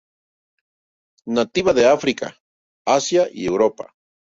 [1.27, 2.35] Nativa de África,
[2.85, 3.93] Asia y Europa.